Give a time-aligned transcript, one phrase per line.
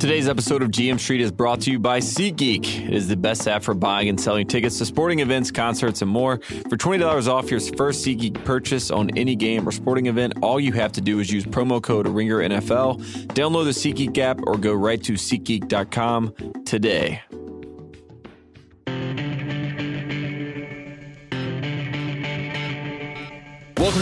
[0.00, 2.86] Today's episode of GM Street is brought to you by SeatGeek.
[2.88, 6.10] It is the best app for buying and selling tickets to sporting events, concerts, and
[6.10, 6.40] more.
[6.70, 10.72] For $20 off your first SeatGeek purchase on any game or sporting event, all you
[10.72, 12.98] have to do is use promo code RINGERNFL.
[13.26, 17.20] Download the SeatGeek app or go right to SeatGeek.com today.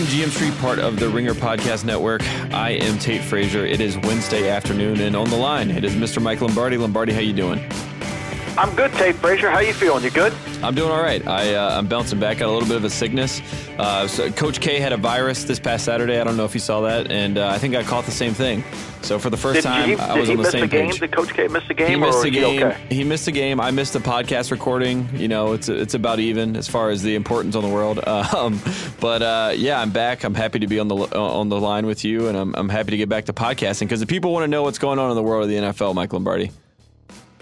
[0.08, 2.22] GM Street, part of the Ringer Podcast Network.
[2.54, 3.66] I am Tate Frazier.
[3.66, 6.22] It is Wednesday afternoon, and on the line, it is Mr.
[6.22, 6.78] Mike Lombardi.
[6.78, 7.58] Lombardi, how you doing?
[8.58, 9.50] I'm good, Tate Frazier.
[9.50, 10.02] How you feeling?
[10.02, 10.32] You good?
[10.64, 11.24] I'm doing all right.
[11.28, 12.38] I, uh, I'm bouncing back.
[12.38, 13.40] Got a little bit of a sickness.
[13.78, 16.18] Uh, so Coach K had a virus this past Saturday.
[16.18, 18.34] I don't know if you saw that, and uh, I think I caught the same
[18.34, 18.64] thing.
[19.02, 20.90] So for the first did time, he, I was on the same the game?
[20.90, 20.98] page.
[20.98, 21.88] Did Coach K miss the game?
[21.90, 22.62] He missed a is he game.
[22.64, 22.86] okay?
[22.90, 23.60] He missed a game.
[23.60, 25.08] I missed a podcast recording.
[25.14, 28.00] You know, it's it's about even as far as the importance on the world.
[28.08, 28.60] Um,
[29.00, 30.24] but uh, yeah, I'm back.
[30.24, 32.90] I'm happy to be on the on the line with you, and I'm I'm happy
[32.90, 35.16] to get back to podcasting because the people want to know what's going on in
[35.16, 35.94] the world of the NFL.
[35.94, 36.50] Mike Lombardi.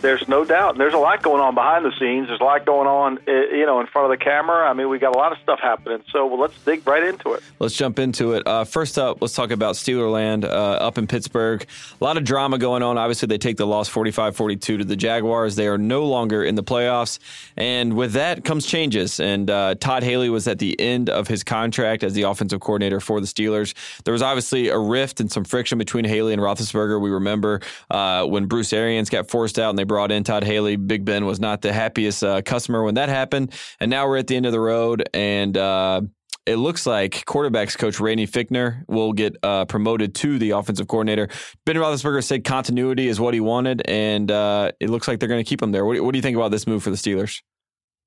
[0.01, 0.73] There's no doubt.
[0.73, 2.29] And there's a lot going on behind the scenes.
[2.29, 4.69] There's a lot going on, eh, you know, in front of the camera.
[4.69, 6.03] I mean, we got a lot of stuff happening.
[6.11, 7.43] So well, let's dig right into it.
[7.59, 8.47] Let's jump into it.
[8.47, 11.67] Uh, first up, let's talk about Steelerland uh, up in Pittsburgh.
[12.01, 12.99] A lot of drama going on.
[12.99, 15.57] Obviously, they take the loss 45 42 to the Jaguars.
[15.57, 17.19] They are no longer in the playoffs.
[17.57, 19.19] And with that comes changes.
[19.19, 23.01] And uh, Todd Haley was at the end of his contract as the offensive coordinator
[23.01, 23.75] for the Steelers.
[24.05, 27.01] There was obviously a rift and some friction between Haley and Roethlisberger.
[27.01, 30.77] We remember uh, when Bruce Arians got forced out and they brought in Todd Haley.
[30.77, 33.53] Big Ben was not the happiest uh, customer when that happened.
[33.81, 35.09] And now we're at the end of the road.
[35.15, 36.03] And uh,
[36.47, 41.29] it looks like quarterbacks coach Randy Fichtner will get uh, promoted to the offensive coordinator.
[41.65, 45.45] Ben Roethlisberger said continuity is what he wanted, and uh, it looks like they're going
[45.45, 45.85] to keep him there.
[45.85, 47.43] What what do you think about this move for the Steelers?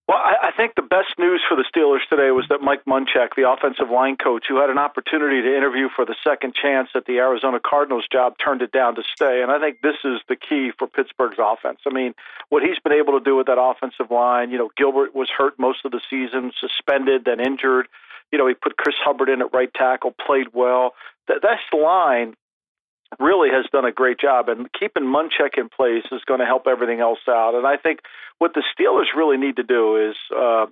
[0.10, 3.38] Well, I, I think the best news for the Steelers today was that Mike Munchak,
[3.38, 7.06] the offensive line coach, who had an opportunity to interview for the second chance at
[7.06, 9.44] the Arizona Cardinals job, turned it down to stay.
[9.44, 11.82] And I think this is the key for Pittsburgh's offense.
[11.86, 12.16] I mean,
[12.50, 15.60] what he's been able to do with that offensive line, you know, Gilbert was hurt
[15.60, 17.88] most of the season, suspended, then injured.
[18.32, 20.96] You know, he put Chris Hubbard in at right tackle, played well.
[21.28, 22.34] That, that line
[23.20, 26.68] really has done a great job, and keeping Munchak in place is going to help
[26.68, 27.56] everything else out.
[27.56, 28.00] And I think
[28.38, 30.68] what the Steelers really need to do is uh,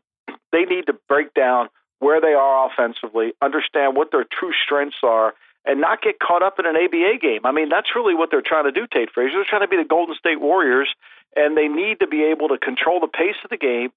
[0.51, 5.33] they need to break down where they are offensively, understand what their true strengths are,
[5.65, 7.41] and not get caught up in an ABA game.
[7.43, 9.33] I mean, that's really what they're trying to do, Tate Frazier.
[9.33, 10.89] They're trying to be the Golden State Warriors,
[11.35, 13.89] and they need to be able to control the pace of the game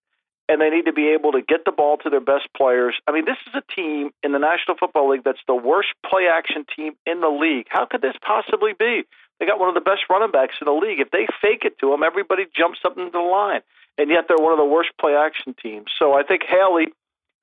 [0.50, 2.96] and they need to be able to get the ball to their best players.
[3.06, 6.26] I mean, this is a team in the National Football League that's the worst play
[6.26, 7.66] action team in the league.
[7.68, 9.04] How could this possibly be?
[9.38, 10.98] They got one of the best running backs in the league.
[10.98, 13.60] If they fake it to them, everybody jumps up into the line.
[13.96, 15.92] And yet they're one of the worst play action teams.
[15.96, 16.88] So I think Haley,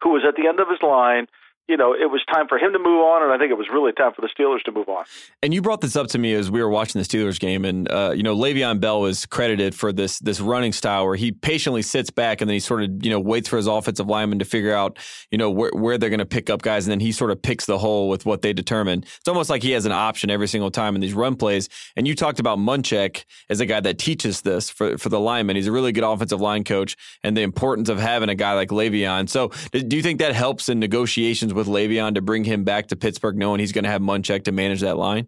[0.04, 1.28] who was at the end of his line,
[1.68, 3.68] you know, it was time for him to move on, and I think it was
[3.72, 5.04] really time for the Steelers to move on.
[5.44, 7.92] And you brought this up to me as we were watching the Steelers game, and
[7.92, 11.82] uh, you know, Le'Veon Bell was credited for this this running style where he patiently
[11.82, 14.46] sits back and then he sort of you know waits for his offensive lineman to
[14.46, 14.98] figure out
[15.30, 17.42] you know where, where they're going to pick up guys, and then he sort of
[17.42, 19.04] picks the hole with what they determine.
[19.04, 21.68] It's almost like he has an option every single time in these run plays.
[21.98, 25.58] And you talked about Munchak as a guy that teaches this for for the lineman.
[25.58, 28.70] He's a really good offensive line coach, and the importance of having a guy like
[28.70, 29.28] Le'Veon.
[29.28, 31.54] So, do you think that helps in negotiations?
[31.58, 34.52] With Le'Veon to bring him back to Pittsburgh, knowing he's going to have Munchak to
[34.52, 35.28] manage that line?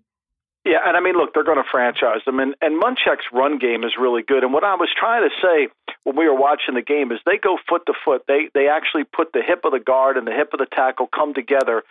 [0.65, 3.83] Yeah, and I mean, look, they're going to franchise him, and and Munchak's run game
[3.83, 4.43] is really good.
[4.43, 5.69] And what I was trying to say
[6.03, 8.23] when we were watching the game is they go foot to foot.
[8.27, 11.07] They they actually put the hip of the guard and the hip of the tackle
[11.07, 11.83] come together.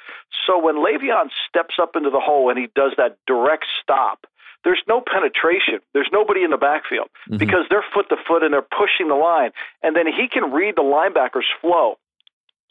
[0.46, 4.26] So when Le'Veon steps up into the hole and he does that direct stop,
[4.64, 5.80] there's no penetration.
[5.94, 7.38] There's nobody in the backfield mm-hmm.
[7.38, 9.50] because they're foot to foot and they're pushing the line,
[9.82, 11.96] and then he can read the linebacker's flow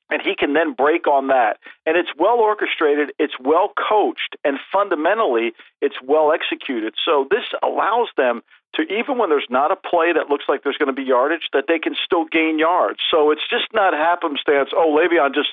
[0.09, 1.57] and he can then break on that.
[1.85, 6.94] And it's well orchestrated, it's well coached, and fundamentally, it's well executed.
[7.03, 8.41] So this allows them
[8.75, 11.50] to, even when there's not a play that looks like there's going to be yardage,
[11.53, 13.00] that they can still gain yards.
[13.09, 14.69] So it's just not happenstance.
[14.75, 15.50] Oh, Le'Veon just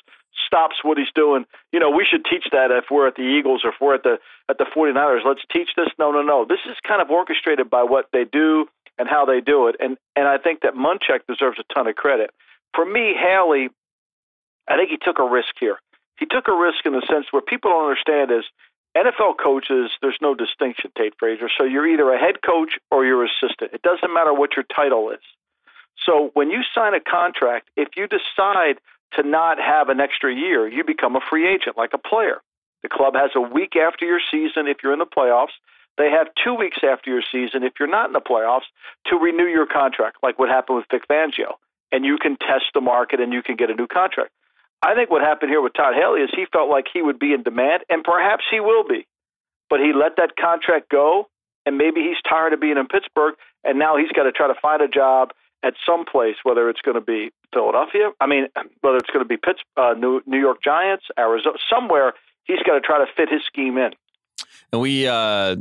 [0.47, 1.47] stops what he's doing.
[1.73, 4.03] You know, we should teach that if we're at the Eagles or if we're at
[4.03, 5.25] the at the 49ers.
[5.25, 5.89] Let's teach this.
[5.99, 6.45] No, no, no.
[6.45, 8.67] This is kind of orchestrated by what they do
[8.99, 9.77] and how they do it.
[9.81, 12.31] And and I think that Munchak deserves a ton of credit.
[12.75, 13.69] For me, Haley
[14.69, 15.79] I think he took a risk here.
[16.19, 18.45] He took a risk in the sense where people don't understand is
[18.97, 21.49] NFL coaches, there's no distinction, Tate Frazier.
[21.59, 23.73] So you're either a head coach or you're assistant.
[23.73, 25.25] It doesn't matter what your title is.
[26.07, 28.79] So when you sign a contract, if you decide
[29.15, 32.41] to not have an extra year, you become a free agent like a player.
[32.83, 35.57] The club has a week after your season if you're in the playoffs.
[35.97, 38.69] They have two weeks after your season if you're not in the playoffs
[39.07, 41.55] to renew your contract, like what happened with Vic Fangio.
[41.93, 44.33] And you can test the market and you can get a new contract.
[44.85, 47.33] I think what happened here with Todd Haley is he felt like he would be
[47.33, 49.07] in demand, and perhaps he will be.
[49.71, 51.29] But he let that contract go,
[51.65, 53.35] and maybe he's tired of being in Pittsburgh,
[53.65, 55.31] and now he's got to try to find a job
[55.63, 58.49] at some place, whether it's going to be Philadelphia, I mean,
[58.83, 62.13] whether it's going to be Pitts, uh, New, New York Giants, Arizona, somewhere.
[62.45, 63.93] He's got to try to fit his scheme in.
[64.71, 65.57] And we uh,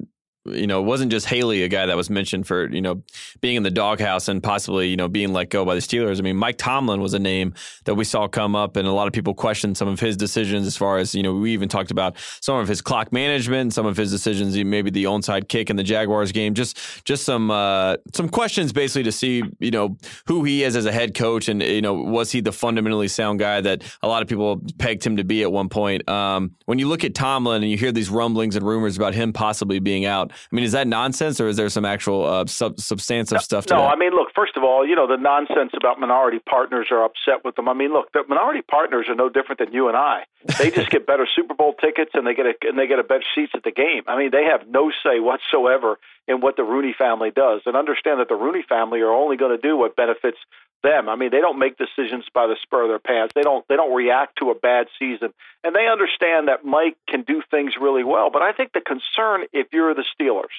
[0.46, 3.02] you know, it wasn't just Haley, a guy that was mentioned for, you know,
[3.40, 6.20] being in the doghouse and possibly, you know, being let go by the Steelers.
[6.20, 7.54] I mean, Mike Tomlin was a name
[7.86, 10.68] that we saw come up, and a lot of people questioned some of his decisions
[10.68, 13.86] as far as, you know, we even talked about some of his clock management, some
[13.86, 17.96] of his decisions, maybe the onside kick in the Jaguars game, just just some uh,
[18.14, 19.98] some questions basically to see, you know,
[20.28, 23.40] who he is as a head coach and, you know, was he the fundamentally sound
[23.40, 26.08] guy that a lot of people pegged him to be at one point.
[26.10, 29.32] Um, when you look at Tomlin and you hear these rumblings and rumors about him
[29.32, 32.80] possibly being out, I mean, is that nonsense, or is there some actual uh, sub-
[32.80, 33.66] substantive no, stuff?
[33.68, 33.88] To no, that?
[33.88, 34.30] No, I mean, look.
[34.36, 37.70] First of all, you know the nonsense about minority partners are upset with them.
[37.70, 40.24] I mean, look, the minority partners are no different than you and I.
[40.60, 43.04] They just get better Super Bowl tickets and they get a, and they get a
[43.04, 44.04] better seats at the game.
[44.08, 45.98] I mean, they have no say whatsoever
[46.28, 47.62] in what the Rooney family does.
[47.66, 50.38] And understand that the Rooney family are only going to do what benefits
[50.84, 51.10] them.
[51.10, 53.34] I mean, they don't make decisions by the spur of their pants.
[53.34, 55.34] They don't they don't react to a bad season.
[55.64, 58.30] And they understand that Mike can do things really well.
[58.30, 60.54] But I think the concern if you're the Steelers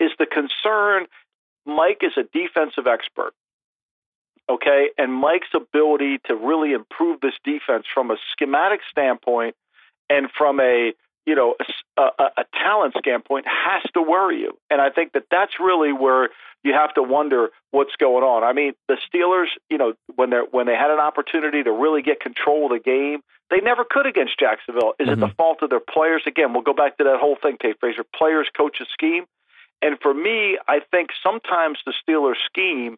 [0.00, 1.06] is the concern
[1.64, 3.32] Mike is a defensive expert.
[4.50, 9.54] Okay, and Mike's ability to really improve this defense from a schematic standpoint
[10.08, 10.94] and from a
[11.28, 11.56] you know,
[11.98, 14.56] a, a, a talent standpoint has to worry you.
[14.70, 16.30] And I think that that's really where
[16.64, 18.44] you have to wonder what's going on.
[18.44, 22.00] I mean, the Steelers, you know, when they when they had an opportunity to really
[22.00, 23.20] get control of the game,
[23.50, 24.94] they never could against Jacksonville.
[24.98, 25.12] Is mm-hmm.
[25.12, 25.34] it the mm-hmm.
[25.36, 26.22] fault of their players?
[26.26, 28.04] Again, we'll go back to that whole thing, Tate Frazier.
[28.16, 29.26] Players, coaches, scheme.
[29.82, 32.96] And for me, I think sometimes the Steelers scheme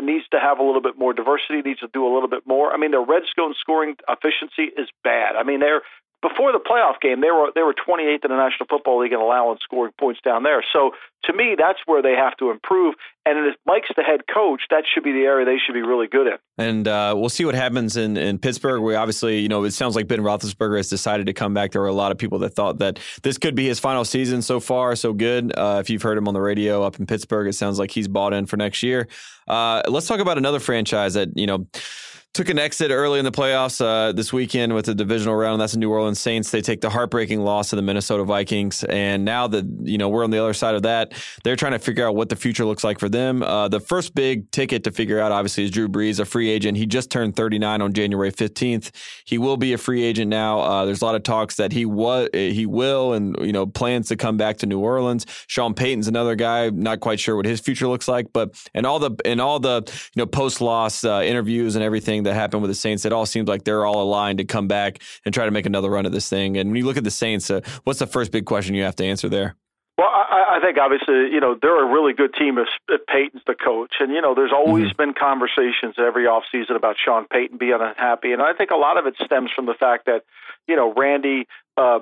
[0.00, 2.72] needs to have a little bit more diversity, needs to do a little bit more.
[2.72, 5.36] I mean, their red zone scoring efficiency is bad.
[5.36, 5.82] I mean, they're
[6.22, 9.20] before the playoff game, they were they were 28th in the National Football League in
[9.20, 10.64] allowing scoring points down there.
[10.72, 10.92] So
[11.24, 12.94] to me, that's where they have to improve.
[13.24, 16.08] And if Mike's the head coach, that should be the area they should be really
[16.08, 16.38] good in.
[16.58, 18.82] And uh, we'll see what happens in, in Pittsburgh.
[18.82, 21.72] We obviously, you know, it sounds like Ben Roethlisberger has decided to come back.
[21.72, 24.42] There were a lot of people that thought that this could be his final season.
[24.42, 25.56] So far, so good.
[25.56, 28.08] Uh, if you've heard him on the radio up in Pittsburgh, it sounds like he's
[28.08, 29.06] bought in for next year.
[29.46, 31.66] Uh, let's talk about another franchise that you know
[32.34, 35.60] took an exit early in the playoffs uh, this weekend with the divisional round.
[35.60, 36.50] That's the New Orleans Saints.
[36.50, 40.24] They take the heartbreaking loss to the Minnesota Vikings, and now that you know we're
[40.24, 41.11] on the other side of that,
[41.44, 43.42] they're trying to figure out what the future looks like for them.
[43.42, 46.78] Uh, the first big ticket to figure out, obviously, is Drew Brees, a free agent.
[46.78, 48.90] He just turned 39 on January 15th.
[49.24, 50.60] He will be a free agent now.
[50.60, 54.08] Uh, there's a lot of talks that he was, he will, and you know plans
[54.08, 55.26] to come back to New Orleans.
[55.46, 56.70] Sean Payton's another guy.
[56.70, 59.82] Not quite sure what his future looks like, but in all the in all the
[60.14, 63.26] you know post loss uh, interviews and everything that happened with the Saints, it all
[63.26, 66.12] seems like they're all aligned to come back and try to make another run at
[66.12, 66.56] this thing.
[66.56, 68.96] And when you look at the Saints, uh, what's the first big question you have
[68.96, 69.56] to answer there?
[69.98, 73.42] Well, I, I think obviously, you know, they're a really good team if, if Payton's
[73.46, 73.94] the coach.
[74.00, 74.96] And, you know, there's always mm-hmm.
[74.96, 78.32] been conversations every offseason about Sean Payton being unhappy.
[78.32, 80.24] And I think a lot of it stems from the fact that,
[80.66, 81.46] you know, Randy,
[81.76, 82.00] uh,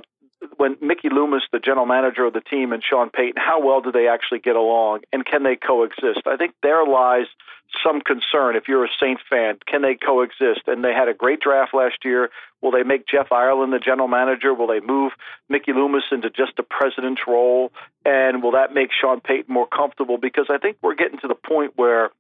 [0.56, 3.93] when Mickey Loomis, the general manager of the team, and Sean Payton, how well do
[3.93, 6.26] they actually get along, and can they coexist?
[6.26, 7.26] I think there lies
[7.84, 9.58] some concern if you're a Saints fan.
[9.67, 10.62] Can they coexist?
[10.67, 12.31] And they had a great draft last year.
[12.61, 14.52] Will they make Jeff Ireland the general manager?
[14.55, 15.12] Will they move
[15.49, 17.72] Mickey Loomis into just a president's role?
[18.05, 20.19] And will that make Sean Payton more comfortable?
[20.19, 22.10] Because I think we're getting to the point where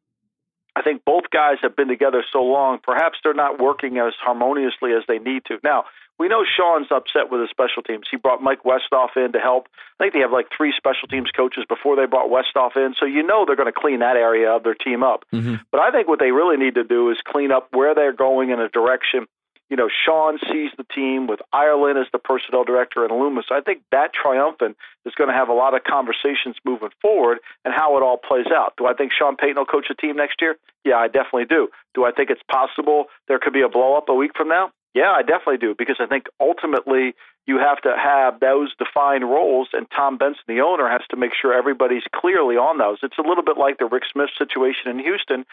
[0.76, 4.92] I think both guys have been together so long, perhaps they're not working as harmoniously
[4.92, 5.58] as they need to.
[5.64, 5.84] Now,
[6.18, 8.06] we know Sean's upset with his special teams.
[8.10, 9.68] He brought Mike Westhoff in to help.
[9.98, 13.06] I think they have like three special teams coaches before they brought Westhoff in, so
[13.06, 15.24] you know they're going to clean that area of their team up.
[15.32, 15.54] Mm-hmm.
[15.72, 18.50] But I think what they really need to do is clean up where they're going
[18.50, 19.26] in a direction.
[19.70, 23.46] You know, Sean sees the team with Ireland as the personnel director and Loomis.
[23.52, 27.72] I think that triumphant is going to have a lot of conversations moving forward and
[27.72, 28.74] how it all plays out.
[28.76, 30.56] Do I think Sean Payton will coach a team next year?
[30.84, 31.68] Yeah, I definitely do.
[31.94, 34.72] Do I think it's possible there could be a blow up a week from now?
[34.92, 37.14] Yeah, I definitely do because I think ultimately
[37.46, 41.30] you have to have those defined roles, and Tom Benson, the owner, has to make
[41.40, 42.98] sure everybody's clearly on those.
[43.02, 45.44] It's a little bit like the Rick Smith situation in Houston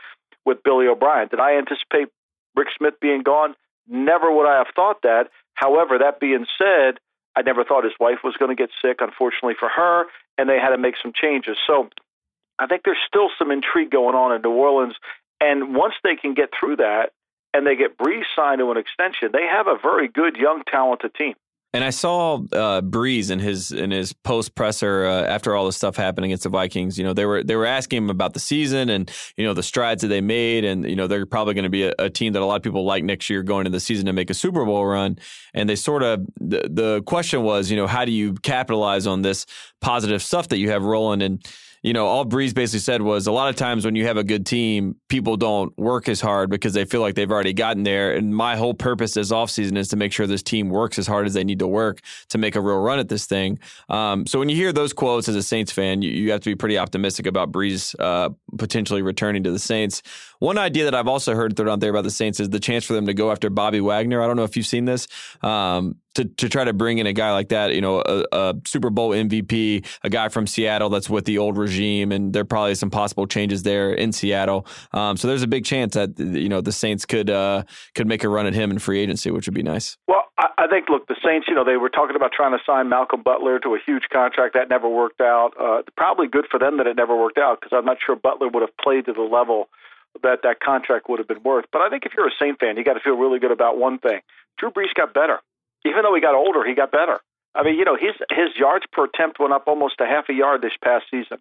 [0.43, 1.27] with Billy O'Brien.
[1.27, 2.07] Did I anticipate
[2.55, 3.53] Rick Smith being gone?
[3.87, 5.29] Never would I have thought that.
[5.53, 6.99] However, that being said,
[7.35, 10.05] I never thought his wife was going to get sick, unfortunately for her,
[10.37, 11.57] and they had to make some changes.
[11.65, 11.89] So
[12.59, 14.95] I think there's still some intrigue going on in New Orleans.
[15.39, 17.11] And once they can get through that,
[17.53, 21.13] and they get Brees signed to an extension, they have a very good young, talented
[21.15, 21.33] team.
[21.73, 25.73] And I saw uh, Brees in his in his post presser uh, after all the
[25.73, 26.97] stuff happened against the Vikings.
[26.97, 29.61] You know, they were they were asking him about the season and you know the
[29.61, 32.33] strides that they made, and you know they're probably going to be a, a, team
[32.33, 34.33] that a lot of people like next year going into the season to make a
[34.33, 35.19] Super Bowl run.
[35.53, 39.21] And they sort of the, the question was, you know, how do you capitalize on
[39.21, 39.45] this
[39.81, 41.45] positive stuff that you have rolling and
[41.83, 44.23] you know, all Brees basically said was a lot of times when you have a
[44.23, 48.13] good team, people don't work as hard because they feel like they've already gotten there.
[48.13, 51.27] And my whole purpose this offseason is to make sure this team works as hard
[51.27, 53.59] as they need to work to make a real run at this thing.
[53.89, 56.49] Um, so when you hear those quotes as a Saints fan, you, you have to
[56.49, 60.01] be pretty optimistic about Brees uh, potentially returning to the Saints.
[60.39, 62.85] One idea that I've also heard thrown out there about the Saints is the chance
[62.85, 64.21] for them to go after Bobby Wagner.
[64.21, 65.07] I don't know if you've seen this.
[65.41, 68.55] Um, to, to try to bring in a guy like that, you know, a, a,
[68.65, 72.45] Super Bowl MVP, a guy from Seattle that's with the old regime, and there are
[72.45, 74.65] probably some possible changes there in Seattle.
[74.93, 77.63] Um, so there's a big chance that you know the Saints could uh,
[77.93, 79.95] could make a run at him in free agency, which would be nice.
[80.07, 82.63] Well, I, I think look, the Saints, you know, they were talking about trying to
[82.65, 85.51] sign Malcolm Butler to a huge contract that never worked out.
[85.59, 88.47] Uh, probably good for them that it never worked out because I'm not sure Butler
[88.47, 89.69] would have played to the level
[90.23, 91.65] that that contract would have been worth.
[91.71, 93.77] But I think if you're a Saint fan, you got to feel really good about
[93.77, 94.21] one thing:
[94.57, 95.39] Drew Brees got better
[95.85, 97.19] even though he got older, he got better.
[97.55, 100.33] I mean, you know, his his yards per attempt went up almost a half a
[100.33, 101.39] yard this past season,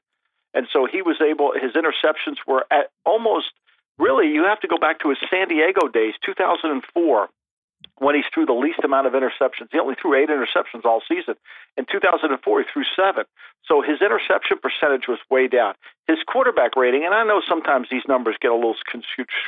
[0.55, 1.53] and so he was able.
[1.53, 3.53] His interceptions were at almost
[3.99, 4.29] really.
[4.33, 7.29] You have to go back to his San Diego days, 2004,
[7.99, 9.69] when he threw the least amount of interceptions.
[9.73, 11.35] He only threw eight interceptions all season.
[11.77, 13.25] In 2004, he threw seven.
[13.65, 15.75] So his interception percentage was way down.
[16.07, 18.77] His quarterback rating, and I know sometimes these numbers get a little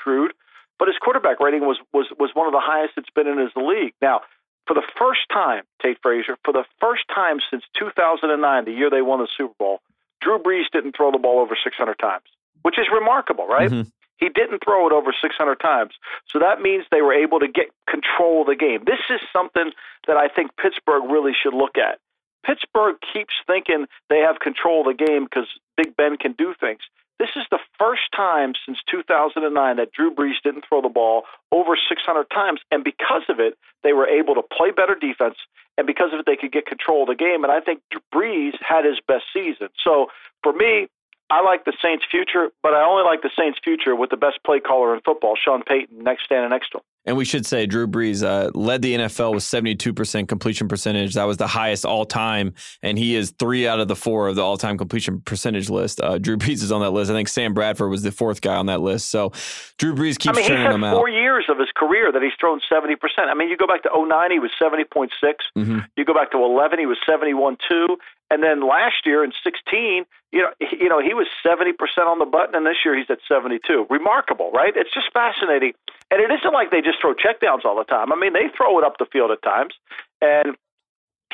[0.01, 0.33] screwed,
[0.79, 3.53] but his quarterback rating was was was one of the highest it's been in his
[3.55, 3.95] league.
[4.01, 4.23] Now
[4.69, 9.01] for the first time, Tate Frazier, for the first time since 2009, the year they
[9.01, 9.81] won the Super Bowl,
[10.21, 12.25] Drew Brees didn't throw the ball over 600 times,
[12.63, 13.71] which is remarkable, right?
[13.71, 13.89] Mm-hmm.
[14.19, 15.95] He didn't throw it over 600 times.
[16.27, 18.83] So that means they were able to get control of the game.
[18.85, 19.71] This is something
[20.07, 21.99] that I think Pittsburgh really should look at.
[22.45, 26.81] Pittsburgh keeps thinking they have control of the game because Big Ben can do things.
[27.19, 31.77] This is the first time since 2009 that Drew Brees didn't throw the ball over
[31.77, 32.61] 600 times.
[32.71, 35.35] And because of it, they were able to play better defense.
[35.77, 37.43] And because of it, they could get control of the game.
[37.43, 37.83] And I think
[38.15, 39.69] Brees had his best season.
[39.83, 40.07] So
[40.43, 40.89] for me,
[41.31, 44.39] I like the Saints' future, but I only like the Saints' future with the best
[44.47, 46.83] play caller in football, Sean Payton, next standing next to him.
[47.05, 51.15] And we should say Drew Brees uh, led the NFL with 72% completion percentage.
[51.15, 52.53] That was the highest all time.
[52.83, 56.01] And he is three out of the four of the all time completion percentage list.
[56.03, 57.11] Uh, Drew Brees is on that list.
[57.11, 59.11] I think Sam Bradford was the fourth guy on that list.
[59.11, 59.33] So
[59.79, 60.97] Drew Brees keeps I mean, turning them out.
[60.97, 62.97] four years of his career that he's thrown 70%.
[63.19, 65.09] I mean, you go back to 09, he was 70.6.
[65.57, 65.79] Mm-hmm.
[65.97, 67.97] You go back to 11, he was 71.2.
[68.31, 71.73] And then last year in 16, you know, you know, he was 70%
[72.07, 73.87] on the button, and this year he's at 72.
[73.89, 74.73] Remarkable, right?
[74.77, 75.73] It's just fascinating.
[76.11, 78.13] And it isn't like they just throw checkdowns all the time.
[78.13, 79.75] I mean, they throw it up the field at times.
[80.21, 80.57] And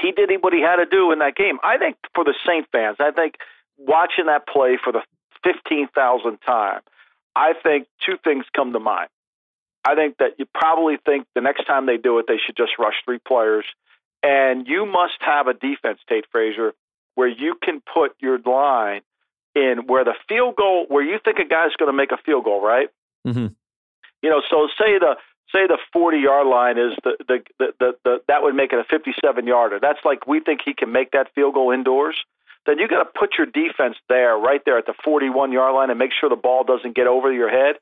[0.00, 1.58] he did what he had to do in that game.
[1.62, 3.36] I think for the Saint fans, I think
[3.76, 5.02] watching that play for the
[5.44, 6.80] 15,000th time,
[7.34, 9.08] I think two things come to mind.
[9.84, 12.72] I think that you probably think the next time they do it, they should just
[12.78, 13.64] rush three players.
[14.22, 16.72] And you must have a defense, Tate Frazier,
[17.14, 19.02] where you can put your line
[19.54, 22.44] in where the field goal, where you think a guy's going to make a field
[22.44, 22.88] goal, right?
[23.26, 23.46] Mm-hmm.
[24.22, 25.16] You know, so say the
[25.52, 28.78] say the 40 yard line is the, the the, the the that would make it
[28.78, 29.78] a 57 yarder.
[29.80, 32.16] That's like we think he can make that field goal indoors.
[32.66, 35.90] Then you got to put your defense there, right there at the 41 yard line,
[35.90, 37.76] and make sure the ball doesn't get over your head.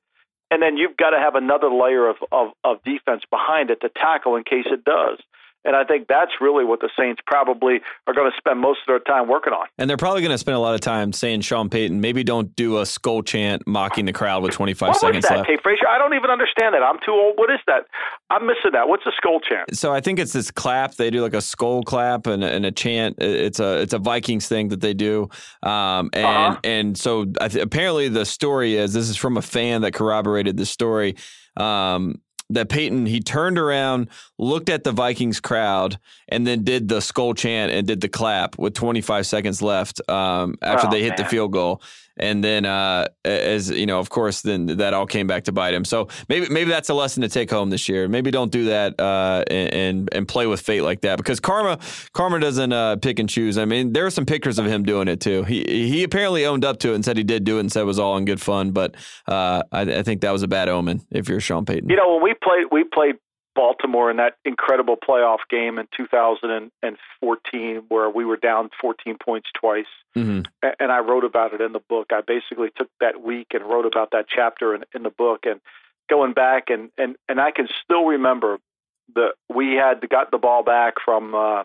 [0.50, 3.88] And then you've got to have another layer of, of, of defense behind it to
[3.88, 5.18] tackle in case it does.
[5.64, 8.86] And I think that's really what the Saints probably are going to spend most of
[8.88, 9.66] their time working on.
[9.78, 12.54] And they're probably going to spend a lot of time saying, Sean Payton, maybe don't
[12.56, 15.48] do a skull chant mocking the crowd with 25 what seconds that, left.
[15.48, 16.82] Hey, Frazier, I don't even understand that.
[16.82, 17.34] I'm too old.
[17.36, 17.86] What is that?
[18.30, 18.88] I'm missing that.
[18.88, 19.76] What's a skull chant?
[19.76, 20.94] So I think it's this clap.
[20.94, 23.16] They do like a skull clap and, and a chant.
[23.18, 25.28] It's a it's a Vikings thing that they do.
[25.62, 26.60] Um, and uh-huh.
[26.64, 30.66] and so th- apparently the story is this is from a fan that corroborated the
[30.66, 31.16] story.
[31.56, 32.20] Um,
[32.54, 37.34] that Payton he turned around, looked at the Vikings crowd, and then did the skull
[37.34, 41.16] chant and did the clap with 25 seconds left um, after oh, they hit man.
[41.18, 41.82] the field goal
[42.16, 45.74] and then uh, as you know, of course, then that all came back to bite
[45.74, 45.84] him.
[45.84, 48.08] So maybe maybe that's a lesson to take home this year.
[48.08, 51.78] Maybe don't do that uh, and and play with fate like that because karma
[52.12, 53.58] karma doesn't uh, pick and choose.
[53.58, 55.44] I mean, there are some pictures of him doing it too.
[55.44, 57.82] He he apparently owned up to it and said he did do it and said
[57.82, 58.72] it was all in good fun.
[58.72, 61.88] But uh, I, I think that was a bad omen if you're Sean Payton.
[61.88, 63.16] You know, when we played we played
[63.54, 69.86] Baltimore in that incredible playoff game in 2014 where we were down 14 points twice.
[70.16, 70.42] Mm-hmm.
[70.78, 72.08] And I wrote about it in the book.
[72.12, 75.60] I basically took that week and wrote about that chapter in, in the book and
[76.08, 78.58] going back and, and, and I can still remember
[79.14, 81.64] that we had got the ball back from uh,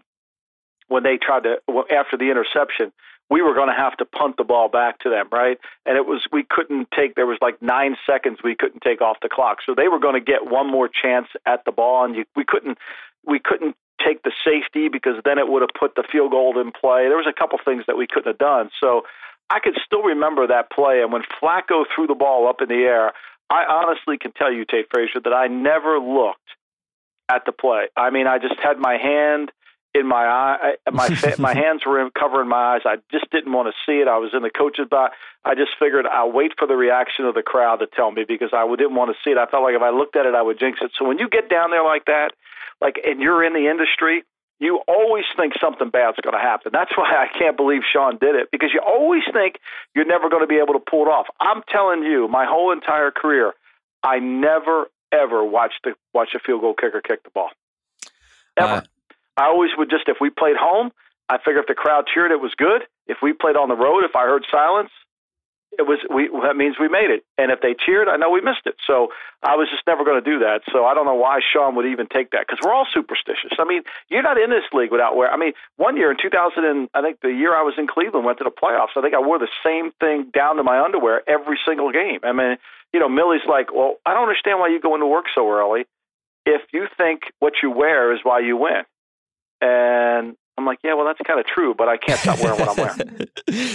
[0.87, 1.57] when they tried to
[1.91, 2.91] after the interception.
[3.29, 5.57] We were going to have to punt the ball back to them, right?
[5.85, 7.15] And it was we couldn't take.
[7.15, 10.13] There was like nine seconds we couldn't take off the clock, so they were going
[10.13, 12.77] to get one more chance at the ball, and you, we couldn't
[13.25, 13.75] we couldn't
[14.05, 17.07] take the safety because then it would have put the field goal in play.
[17.07, 18.69] There was a couple things that we couldn't have done.
[18.79, 19.03] So
[19.49, 21.01] I could still remember that play.
[21.01, 23.13] And when Flacco threw the ball up in the air,
[23.49, 26.39] I honestly can tell you, Tate Frazier, that I never looked
[27.29, 27.87] at the play.
[27.95, 29.51] I mean, I just had my hand
[29.97, 32.81] in my eye, my my hands were covering my eyes.
[32.85, 34.07] I just didn't want to see it.
[34.07, 35.15] I was in the coach's box.
[35.43, 38.49] I just figured I'll wait for the reaction of the crowd to tell me because
[38.53, 39.37] I didn't want to see it.
[39.37, 40.91] I felt like if I looked at it, I would jinx it.
[40.97, 42.31] So when you get down there like that,
[42.81, 44.23] like, and you're in the industry,
[44.59, 46.71] you always think something bad's going to happen.
[46.73, 49.55] That's why I can't believe Sean did it because you always think
[49.95, 51.27] you're never going to be able to pull it off.
[51.39, 53.53] I'm telling you, my whole entire career,
[54.03, 57.49] I never ever watched the watch a field goal kicker kick the ball.
[58.57, 58.67] Ever.
[58.67, 58.81] Uh,
[59.37, 60.91] I always would just if we played home,
[61.29, 62.83] I figure if the crowd cheered, it was good.
[63.05, 64.89] If we played on the road, if I heard silence,
[65.77, 67.23] it was we that means we made it.
[67.37, 68.75] And if they cheered, I know we missed it.
[68.87, 69.09] So
[69.43, 70.61] I was just never going to do that.
[70.71, 73.51] So I don't know why Sean would even take that because we're all superstitious.
[73.59, 75.29] I mean, you're not in this league without wear.
[75.29, 78.25] I mean, one year in 2000, and I think the year I was in Cleveland,
[78.25, 78.95] went to the playoffs.
[78.95, 82.19] I think I wore the same thing down to my underwear every single game.
[82.23, 82.57] I mean,
[82.93, 85.85] you know, Millie's like, well, I don't understand why you go into work so early
[86.47, 88.83] if you think what you wear is why you win.
[89.61, 92.69] And I'm like, yeah, well, that's kind of true, but I can't stop wearing what
[92.69, 93.27] I'm wearing.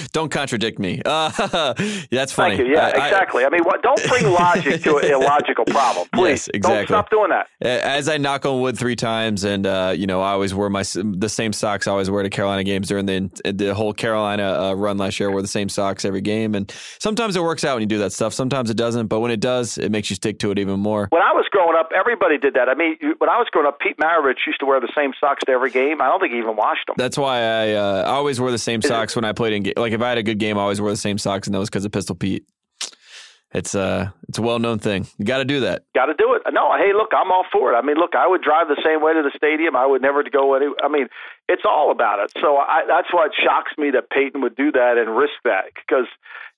[0.13, 1.01] don't contradict me.
[1.13, 1.75] Uh,
[2.11, 2.57] that's funny.
[2.57, 2.75] Thank you.
[2.75, 3.45] Yeah, I, exactly.
[3.45, 6.09] I, I mean, what, don't bring logic to an illogical problem.
[6.15, 6.87] Please, yes, exactly.
[6.87, 7.49] don't stop doing that.
[7.61, 10.83] As I knock on wood three times, and uh, you know, I always wear my
[10.83, 14.75] the same socks I always wear to Carolina games during the the whole Carolina uh,
[14.75, 15.29] run last year.
[15.29, 17.99] I wore the same socks every game, and sometimes it works out when you do
[17.99, 18.33] that stuff.
[18.33, 21.09] Sometimes it doesn't, but when it does, it makes you stick to it even more.
[21.11, 22.69] When I was growing up, everybody did that.
[22.69, 25.43] I mean, when I was growing up, Pete Maravich used to wear the same socks
[25.47, 26.01] to every game.
[26.01, 26.95] I don't think he even washed them.
[26.99, 29.63] That's why I, uh, I always wore the same socks when I played in.
[29.63, 31.55] Ga- Like if I had a good game, I always wore the same socks, and
[31.55, 32.45] that was because of Pistol Pete.
[33.55, 35.07] It's uh it's a well known thing.
[35.19, 35.85] You got to do that.
[35.95, 36.41] Got to do it.
[36.53, 37.77] No, hey, look, I'm all for it.
[37.77, 39.77] I mean, look, I would drive the same way to the stadium.
[39.77, 40.69] I would never go any.
[40.83, 41.09] I mean,
[41.49, 42.33] it's all about it.
[42.41, 45.65] So I, that's why it shocks me that Payton would do that and risk that
[45.77, 46.09] because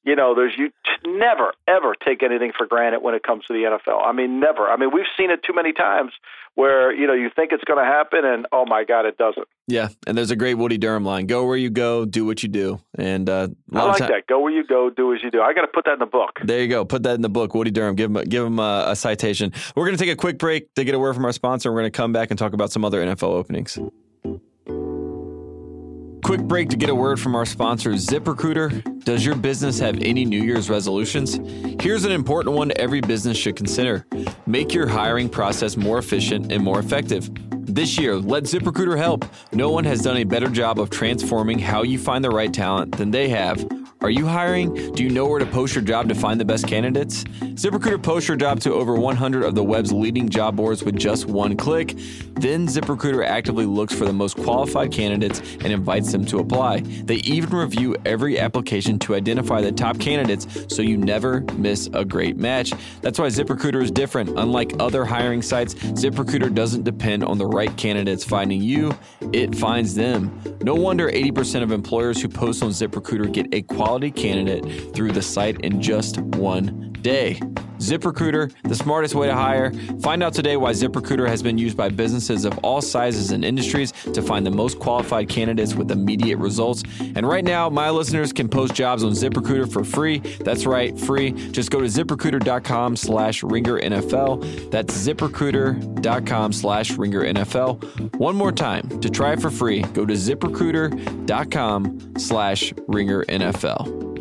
[0.05, 0.71] you know, there's you
[1.07, 4.05] never ever take anything for granted when it comes to the NFL.
[4.05, 4.69] I mean, never.
[4.69, 6.13] I mean, we've seen it too many times
[6.55, 9.49] where you know you think it's going to happen and oh my god, it doesn't.
[9.67, 12.49] Yeah, and there's a great Woody Durham line: "Go where you go, do what you
[12.49, 14.27] do." And uh, I like time- that.
[14.27, 15.41] Go where you go, do as you do.
[15.41, 16.39] I got to put that in the book.
[16.45, 16.85] There you go.
[16.85, 17.55] Put that in the book.
[17.55, 17.95] Woody Durham.
[17.95, 19.53] Give him a, give him a, a citation.
[19.75, 21.73] We're going to take a quick break to get a word from our sponsor.
[21.73, 23.79] We're going to come back and talk about some other NFL openings.
[26.25, 29.05] Quick break to get a word from our sponsor, ZipRecruiter.
[29.05, 31.39] Does your business have any New Year's resolutions?
[31.83, 34.07] Here's an important one every business should consider
[34.47, 37.29] make your hiring process more efficient and more effective.
[37.75, 39.25] This year, let ZipRecruiter help.
[39.51, 42.97] No one has done a better job of transforming how you find the right talent
[42.97, 43.67] than they have.
[44.05, 44.93] Are you hiring?
[44.93, 47.25] Do you know where to post your job to find the best candidates?
[47.25, 51.25] ZipRecruiter posts your job to over 100 of the web's leading job boards with just
[51.25, 51.95] one click.
[52.35, 56.81] Then ZipRecruiter actively looks for the most qualified candidates and invites them to apply.
[56.81, 62.05] They even review every application to identify the top candidates so you never miss a
[62.05, 62.75] great match.
[63.01, 64.39] That's why ZipRecruiter is different.
[64.39, 68.95] Unlike other hiring sites, ZipRecruiter doesn't depend on the right candidates finding you,
[69.33, 70.41] it finds them.
[70.63, 75.13] No wonder 80% of employers who post on ZipRecruiter get a quality quality candidate through
[75.13, 77.39] the site in just one day.
[77.79, 79.71] ZipRecruiter, the smartest way to hire.
[80.01, 83.93] Find out today why ZipRecruiter has been used by businesses of all sizes and industries
[84.15, 86.83] to find the most qualified candidates with immediate results.
[87.01, 90.21] And right now, my listeners can post jobs on ZipRecruiter for free.
[90.41, 91.33] That's right, free.
[91.51, 94.71] Just go to ziprecruiter.com slash ringer NFL.
[94.71, 98.17] That's ziprecruiter.com slash ringer NFL.
[98.17, 104.14] One more time, to try it for free, go to ziprecruiter.com slash ringer NFL.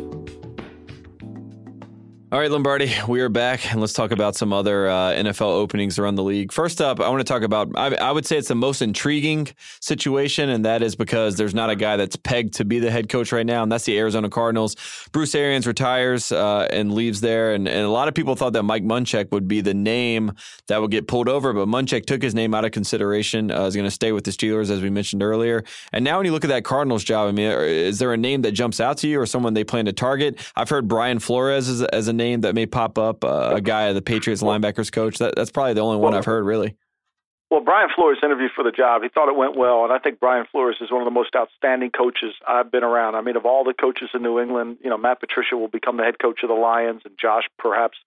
[2.34, 6.00] All right, Lombardi, we are back, and let's talk about some other uh, NFL openings
[6.00, 6.50] around the league.
[6.50, 9.46] First up, I want to talk about, I, I, would say it's the most intriguing
[9.78, 13.08] situation, and that is because there's not a guy that's pegged to be the head
[13.08, 14.74] coach right now, and that's the Arizona Cardinals.
[15.12, 18.64] Bruce Arians retires uh, and leaves there, and, and a lot of people thought that
[18.64, 20.32] Mike Munchak would be the name
[20.66, 23.52] that would get pulled over, but Munchak took his name out of consideration.
[23.52, 25.62] Uh, is going to stay with the Steelers, as we mentioned earlier.
[25.92, 28.42] And now when you look at that Cardinals job, I mean, is there a name
[28.42, 30.44] that jumps out to you or someone they plan to target?
[30.56, 33.24] I've heard Brian Flores as, as a name name that may pop up?
[33.24, 35.18] Uh, a guy, the Patriots linebackers coach.
[35.18, 36.76] That, that's probably the only one I've heard, really.
[37.50, 39.02] Well, Brian Flores interviewed for the job.
[39.02, 41.36] He thought it went well, and I think Brian Flores is one of the most
[41.36, 43.14] outstanding coaches I've been around.
[43.14, 45.96] I mean, of all the coaches in New England, you know, Matt Patricia will become
[45.96, 47.98] the head coach of the Lions, and Josh perhaps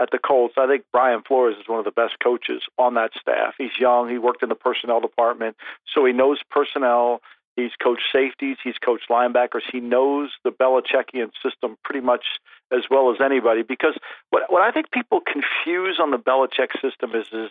[0.00, 0.54] at the Colts.
[0.58, 3.54] I think Brian Flores is one of the best coaches on that staff.
[3.58, 4.08] He's young.
[4.10, 5.56] He worked in the personnel department,
[5.94, 7.20] so he knows personnel.
[7.56, 8.58] He's coached safeties.
[8.62, 9.62] He's coached linebackers.
[9.70, 12.24] He knows the Belichickian system pretty much
[12.70, 13.62] as well as anybody.
[13.62, 13.94] Because
[14.30, 17.50] what what I think people confuse on the Belichick system is is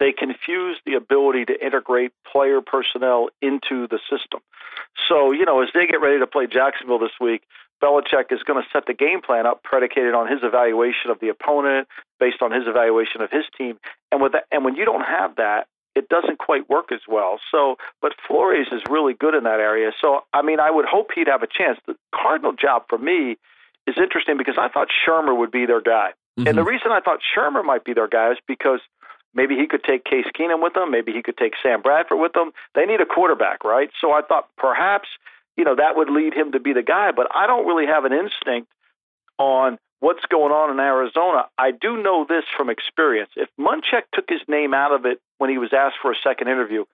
[0.00, 4.40] they confuse the ability to integrate player personnel into the system.
[5.08, 7.42] So, you know, as they get ready to play Jacksonville this week,
[7.82, 11.28] Belichick is going to set the game plan up predicated on his evaluation of the
[11.28, 11.88] opponent,
[12.18, 13.78] based on his evaluation of his team.
[14.10, 17.38] And with that, and when you don't have that, it doesn't quite work as well.
[17.50, 19.92] So, but Flores is really good in that area.
[20.00, 21.78] So, I mean, I would hope he'd have a chance.
[21.86, 23.36] The Cardinal job for me
[23.86, 26.10] is interesting because I thought Shurmur would be their guy.
[26.38, 26.48] Mm-hmm.
[26.48, 28.80] And the reason I thought Shurmur might be their guy is because
[29.34, 32.32] maybe he could take Case Keenum with them, maybe he could take Sam Bradford with
[32.32, 32.50] them.
[32.74, 33.90] They need a quarterback, right?
[34.00, 35.08] So I thought perhaps,
[35.56, 38.04] you know, that would lead him to be the guy, but I don't really have
[38.04, 38.68] an instinct
[39.38, 41.46] on what's going on in Arizona.
[41.56, 43.30] I do know this from experience.
[43.36, 46.48] If Munchak took his name out of it when he was asked for a second
[46.48, 46.84] interview,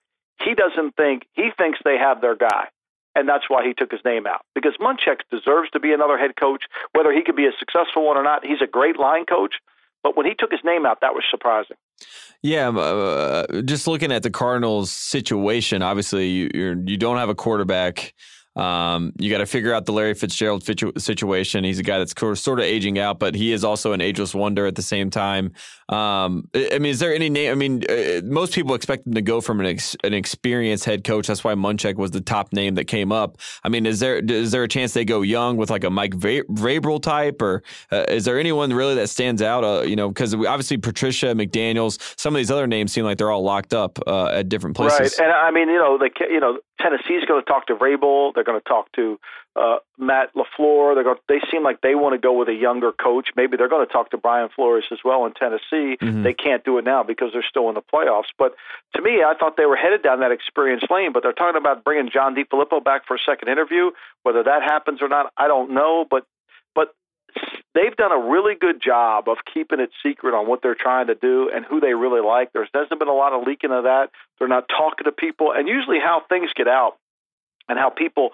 [0.40, 2.68] he doesn't think he thinks they have their guy
[3.16, 4.42] and that's why he took his name out.
[4.54, 8.16] Because Munchak deserves to be another head coach, whether he could be a successful one
[8.16, 8.44] or not.
[8.44, 9.54] He's a great line coach,
[10.02, 11.76] but when he took his name out, that was surprising.
[12.42, 17.18] Yeah, um, uh, just looking at the Cardinals' situation, obviously you you're, you do not
[17.18, 18.14] have a quarterback.
[18.56, 21.64] Um, you got to figure out the Larry Fitzgerald situation.
[21.64, 24.66] He's a guy that's sort of aging out, but he is also an ageless wonder
[24.66, 25.52] at the same time.
[25.88, 27.50] Um, I mean, is there any name?
[27.50, 31.02] I mean, uh, most people expect him to go from an, ex, an experienced head
[31.02, 31.26] coach.
[31.26, 33.38] That's why Munchak was the top name that came up.
[33.64, 36.14] I mean, is there is there a chance they go young with like a Mike
[36.14, 39.64] Vrabel type, or uh, is there anyone really that stands out?
[39.64, 43.30] Uh, you know, because obviously Patricia McDaniels, some of these other names seem like they're
[43.30, 45.18] all locked up uh, at different places.
[45.18, 48.32] Right, and I mean, you know, the you know Tennessee's going to talk to Vrabel.
[48.40, 49.20] They're going to talk to
[49.54, 50.94] uh, Matt LaFleur.
[50.94, 51.18] They're going.
[51.28, 53.28] They seem like they want to go with a younger coach.
[53.36, 55.98] Maybe they're going to talk to Brian Flores as well in Tennessee.
[56.00, 56.22] Mm-hmm.
[56.22, 58.32] They can't do it now because they're still in the playoffs.
[58.38, 58.54] But
[58.96, 61.12] to me, I thought they were headed down that experience lane.
[61.12, 63.90] But they're talking about bringing John DeFilippo back for a second interview.
[64.22, 66.06] Whether that happens or not, I don't know.
[66.08, 66.24] But
[66.74, 66.94] but
[67.74, 71.14] they've done a really good job of keeping it secret on what they're trying to
[71.14, 72.52] do and who they really like.
[72.52, 74.10] There hasn't been a lot of leaking of that.
[74.38, 76.96] They're not talking to people, and usually how things get out
[77.70, 78.30] and how people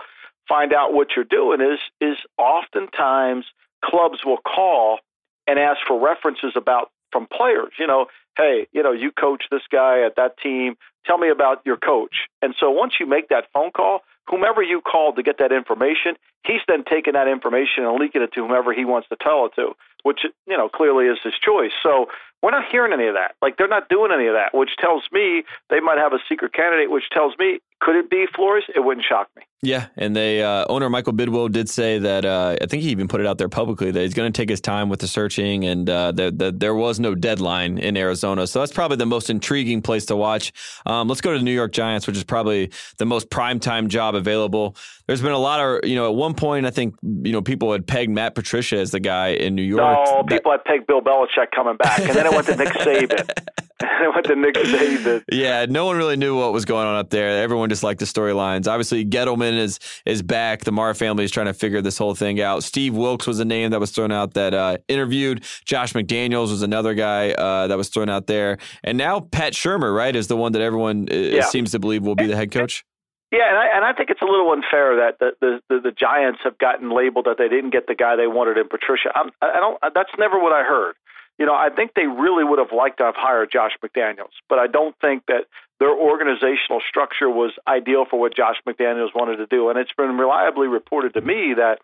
[0.49, 3.45] find out what you're doing is is oftentimes
[3.85, 4.99] clubs will call
[5.47, 7.73] and ask for references about from players.
[7.79, 10.77] You know, hey, you know, you coach this guy at that team.
[11.05, 12.27] Tell me about your coach.
[12.43, 16.17] And so once you make that phone call, whomever you called to get that information,
[16.47, 19.53] he's then taking that information and leaking it to whomever he wants to tell it
[19.57, 21.73] to, which you know clearly is his choice.
[21.83, 22.07] So
[22.43, 23.35] we're not hearing any of that.
[23.43, 26.53] Like they're not doing any of that, which tells me they might have a secret
[26.53, 28.65] candidate, which tells me could it be Flores?
[28.75, 29.43] It wouldn't shock me.
[29.63, 33.09] Yeah, and they uh, owner Michael Bidwill did say that uh, I think he even
[33.09, 35.65] put it out there publicly that he's going to take his time with the searching,
[35.65, 38.47] and uh, that the, there was no deadline in Arizona.
[38.47, 40.53] So that's probably the most intriguing place to watch.
[40.87, 44.15] Um, let's go to the New York Giants, which is probably the most primetime job
[44.15, 44.77] available.
[45.07, 47.73] There's been a lot of you know at one point I think you know people
[47.73, 49.81] had pegged Matt Patricia as the guy in New York.
[49.81, 53.29] No, people had pegged Bill Belichick coming back, and then it went to Nick Saban.
[53.81, 55.23] I went to Nick Saban.
[55.31, 57.43] Yeah, no one really knew what was going on up there.
[57.43, 58.67] Everyone just liked the storylines.
[58.67, 60.65] Obviously, Gettleman is is back.
[60.65, 62.65] The Mara family is trying to figure this whole thing out.
[62.65, 65.45] Steve Wilks was a name that was thrown out that uh, interviewed.
[65.67, 69.95] Josh McDaniels was another guy uh, that was thrown out there, and now Pat Shurmur,
[69.95, 71.45] right, is the one that everyone uh, yeah.
[71.45, 72.83] seems to believe will be the head coach.
[73.33, 75.93] Yeah, and I, and I think it's a little unfair that the, the, the, the
[75.93, 79.11] Giants have gotten labeled that they didn't get the guy they wanted in Patricia.
[79.15, 79.79] I'm, I don't.
[79.95, 80.95] That's never what I heard
[81.39, 84.59] you know, I think they really would have liked to have hired Josh McDaniels, but
[84.59, 85.45] I don't think that
[85.79, 89.69] their organizational structure was ideal for what Josh McDaniels wanted to do.
[89.69, 91.81] And it's been reliably reported to me that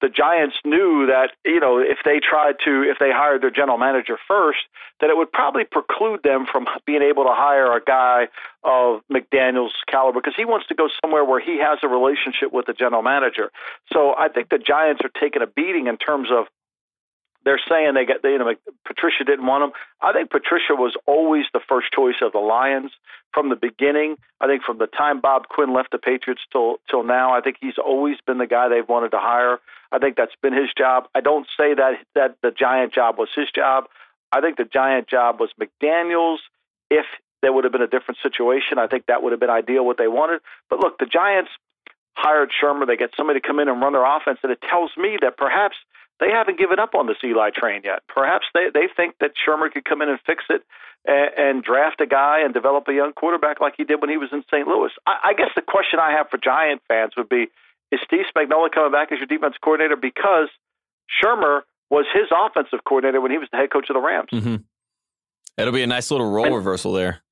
[0.00, 3.78] the Giants knew that, you know, if they tried to, if they hired their general
[3.78, 4.60] manager first,
[5.00, 8.28] that it would probably preclude them from being able to hire a guy
[8.64, 12.66] of McDaniel's caliber because he wants to go somewhere where he has a relationship with
[12.66, 13.50] the general manager.
[13.92, 16.46] So I think the Giants are taking a beating in terms of
[17.44, 18.52] they're saying they got, you know,
[18.84, 19.72] Patricia didn't want him.
[20.02, 22.92] I think Patricia was always the first choice of the Lions
[23.32, 24.16] from the beginning.
[24.40, 27.56] I think from the time Bob Quinn left the Patriots till till now, I think
[27.60, 29.58] he's always been the guy they've wanted to hire.
[29.92, 31.08] I think that's been his job.
[31.14, 33.84] I don't say that that the Giant job was his job.
[34.32, 36.40] I think the Giant job was McDaniel's.
[36.90, 37.06] If
[37.42, 39.96] there would have been a different situation, I think that would have been ideal what
[39.96, 40.40] they wanted.
[40.68, 41.50] But look, the Giants
[42.14, 42.86] hired Shurmur.
[42.86, 45.36] They get somebody to come in and run their offense, and it tells me that
[45.36, 45.76] perhaps
[46.20, 48.02] they haven't given up on this Eli train yet.
[48.08, 50.62] Perhaps they they think that Shurmur could come in and fix it
[51.04, 54.16] and, and draft a guy and develop a young quarterback like he did when he
[54.16, 54.68] was in St.
[54.68, 54.92] Louis.
[55.06, 57.48] I, I guess the question I have for Giant fans would be:
[57.90, 60.48] Is Steve Spagnuolo coming back as your defense coordinator because
[61.10, 64.30] Shurmur was his offensive coordinator when he was the head coach of the Rams?
[64.32, 64.56] Mm-hmm.
[65.58, 67.22] It'll be a nice little role and, reversal there.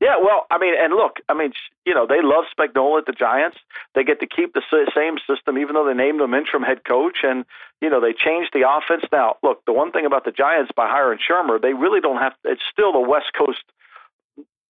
[0.00, 1.52] Yeah, well, I mean, and look, I mean,
[1.84, 3.58] you know, they love Spagnuolo at the Giants.
[3.94, 7.18] They get to keep the same system, even though they named him interim head coach,
[7.22, 7.44] and
[7.82, 9.04] you know they changed the offense.
[9.12, 12.32] Now, look, the one thing about the Giants by hiring Shurmur, they really don't have.
[12.44, 13.60] It's still the West Coast,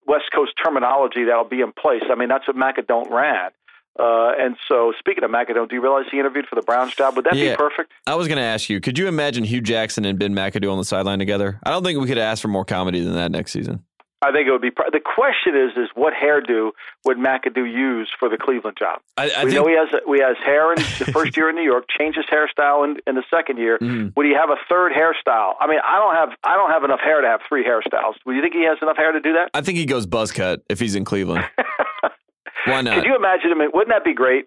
[0.04, 2.02] West Coast terminology that'll be in place.
[2.10, 3.50] I mean, that's what Macadon ran.
[3.98, 7.14] Uh, and so, speaking of McAdoo, do you realize he interviewed for the Browns job?
[7.14, 7.92] Would that yeah, be perfect?
[8.06, 10.78] I was going to ask you, could you imagine Hue Jackson and Ben McAdoo on
[10.78, 11.60] the sideline together?
[11.62, 13.84] I don't think we could ask for more comedy than that next season.
[14.22, 14.70] I think it would be.
[14.70, 16.72] The question is, is what hairdo
[17.06, 19.00] would McAdoo use for the Cleveland job?
[19.16, 21.56] I, I we think, know he has we has hair in the first year in
[21.56, 21.86] New York.
[21.88, 23.78] Changed his hairstyle in, in the second year.
[23.78, 24.14] Mm.
[24.16, 25.54] Would he have a third hairstyle?
[25.58, 28.14] I mean, I don't have I don't have enough hair to have three hairstyles.
[28.26, 29.50] Do you think he has enough hair to do that?
[29.54, 31.44] I think he goes buzz cut if he's in Cleveland.
[32.66, 32.96] Why not?
[32.96, 33.58] Could you imagine him?
[33.72, 34.46] Wouldn't that be great?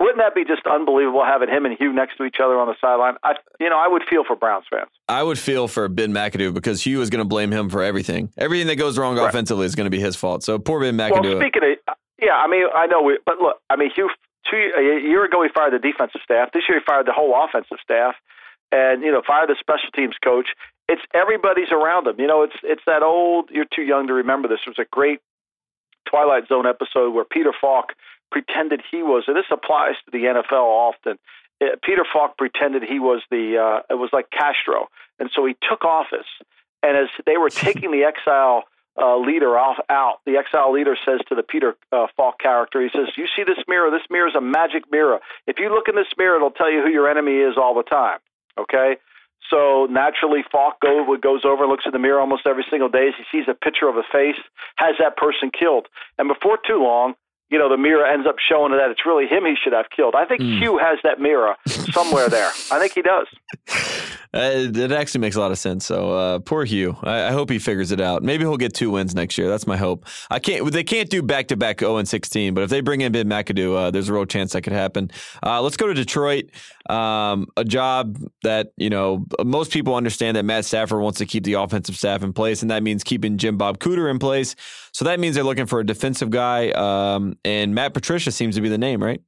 [0.00, 2.74] Wouldn't that be just unbelievable having him and Hue next to each other on the
[2.80, 3.14] sideline?
[3.22, 4.90] I, you know, I would feel for Browns fans.
[5.08, 8.32] I would feel for Ben McAdoo because Hue is going to blame him for everything.
[8.36, 9.28] Everything that goes wrong right.
[9.28, 10.42] offensively is going to be his fault.
[10.42, 11.22] So poor Ben McAdoo.
[11.22, 14.10] Well, speaking of, yeah, I mean, I know, we, but look, I mean, Hue
[14.50, 16.50] two a year ago he fired the defensive staff.
[16.52, 18.14] This year he fired the whole offensive staff,
[18.70, 20.48] and you know, fired the special teams coach.
[20.88, 22.18] It's everybody's around him.
[22.18, 23.50] You know, it's it's that old.
[23.50, 24.60] You're too young to remember this.
[24.66, 25.20] It was a great
[26.08, 27.92] Twilight Zone episode where Peter Falk
[28.32, 31.18] pretended he was, and this applies to the NFL often.
[31.60, 34.88] Uh, Peter Falk pretended he was the, uh, it was like Castro.
[35.20, 36.26] And so he took office.
[36.82, 38.64] And as they were taking the exile
[39.00, 42.88] uh, leader off, out, the exile leader says to the Peter uh, Falk character, he
[42.88, 43.90] says, You see this mirror?
[43.90, 45.20] This mirror is a magic mirror.
[45.46, 47.84] If you look in this mirror, it'll tell you who your enemy is all the
[47.84, 48.18] time.
[48.58, 48.96] Okay?
[49.50, 53.08] So naturally, Falk go, goes over and looks in the mirror almost every single day.
[53.08, 54.40] As he sees a picture of a face,
[54.76, 55.88] has that person killed.
[56.18, 57.14] And before too long,
[57.52, 60.14] you know, the mirror ends up showing that it's really him he should have killed.
[60.16, 60.58] I think mm.
[60.58, 62.50] Hue has that mirror somewhere there.
[62.70, 63.26] I think he does.
[64.34, 65.84] Uh, it actually makes a lot of sense.
[65.84, 66.96] So uh, poor Hue.
[67.02, 68.22] I, I, hope he figures it out.
[68.22, 69.46] Maybe he'll get two wins next year.
[69.46, 70.06] That's my hope.
[70.30, 70.72] I can't.
[70.72, 72.54] They can't do back to back 0 and 16.
[72.54, 75.10] But if they bring in Ben McAdoo, uh, there's a real chance that could happen.
[75.42, 76.46] Uh, let's go to Detroit.
[76.88, 81.44] Um, a job that you know most people understand that Matt Stafford wants to keep
[81.44, 84.56] the offensive staff in place, and that means keeping Jim Bob Cooter in place.
[84.92, 86.70] So that means they're looking for a defensive guy.
[86.70, 89.20] Um, and Matt Patricia seems to be the name, right?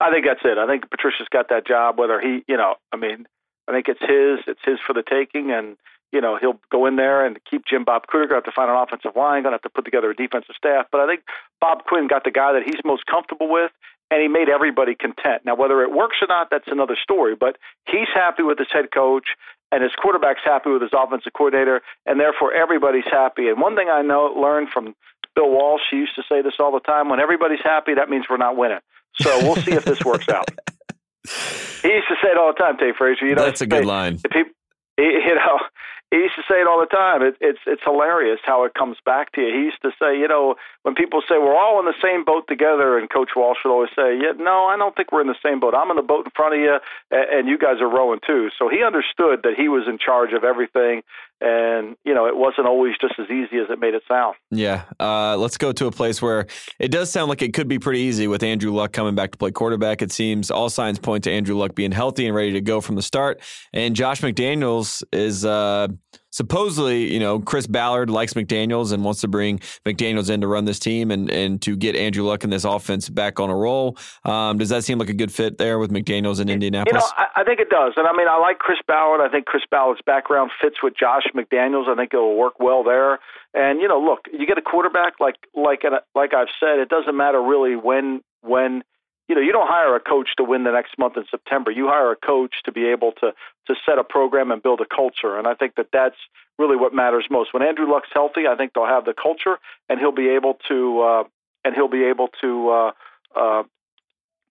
[0.00, 0.58] I think that's it.
[0.58, 1.98] I think Patricia's got that job.
[1.98, 3.26] Whether he, you know, I mean,
[3.68, 4.40] I think it's his.
[4.46, 5.76] It's his for the taking, and
[6.12, 8.28] you know he'll go in there and keep Jim Bob Cooter.
[8.28, 9.42] Going to have to find an offensive line.
[9.42, 10.86] Going to have to put together a defensive staff.
[10.90, 11.22] But I think
[11.60, 13.70] Bob Quinn got the guy that he's most comfortable with,
[14.10, 15.42] and he made everybody content.
[15.44, 17.36] Now, whether it works or not, that's another story.
[17.36, 19.36] But he's happy with his head coach,
[19.70, 23.48] and his quarterback's happy with his offensive coordinator, and therefore everybody's happy.
[23.48, 24.94] And one thing I know learned from
[25.34, 28.26] Bill Walsh, he used to say this all the time: when everybody's happy, that means
[28.30, 28.80] we're not winning.
[29.20, 30.48] So we'll see if this works out.
[31.82, 33.26] He used to say it all the time, Tate Frazier.
[33.26, 34.18] You know, that's a good line.
[34.18, 34.52] People,
[34.98, 35.58] you know,
[36.10, 37.22] he used to say it all the time.
[37.22, 39.52] It, it's it's hilarious how it comes back to you.
[39.52, 42.48] He used to say, you know, when people say we're all in the same boat
[42.48, 45.42] together, and Coach Walsh would always say, yeah, no, I don't think we're in the
[45.44, 45.74] same boat.
[45.74, 46.78] I'm in the boat in front of you,
[47.10, 48.48] and, and you guys are rowing too.
[48.58, 51.02] So he understood that he was in charge of everything,
[51.40, 54.34] and you know, it wasn't always just as easy as it made it sound.
[54.50, 56.46] Yeah, uh, let's go to a place where
[56.78, 59.38] it does sound like it could be pretty easy with Andrew Luck coming back to
[59.38, 60.02] play quarterback.
[60.02, 62.96] It seems all signs point to Andrew Luck being healthy and ready to go from
[62.96, 63.40] the start,
[63.72, 65.44] and Josh McDaniels is.
[65.44, 65.88] Uh,
[66.38, 70.66] supposedly, you know, Chris Ballard likes McDaniels and wants to bring McDaniels in to run
[70.66, 73.98] this team and, and to get Andrew Luck in this offense back on a roll.
[74.24, 76.92] Um, does that seem like a good fit there with McDaniels in Indianapolis?
[76.94, 77.94] You know, I, I, think it does.
[77.96, 79.20] And I mean, I like Chris Ballard.
[79.20, 81.88] I think Chris Ballard's background fits with Josh McDaniels.
[81.88, 83.18] I think it'll work well there.
[83.52, 85.82] And you know, look, you get a quarterback like like
[86.14, 88.84] like I've said, it doesn't matter really when when
[89.28, 91.70] you know, you don't hire a coach to win the next month in September.
[91.70, 93.32] You hire a coach to be able to
[93.68, 95.38] to set a program and build a culture.
[95.38, 96.16] And I think that that's
[96.58, 97.54] really what matters most.
[97.54, 101.00] When Andrew Luck's healthy, I think they'll have the culture, and he'll be able to
[101.00, 101.24] uh,
[101.64, 102.90] and he'll be able to uh,
[103.36, 103.62] uh,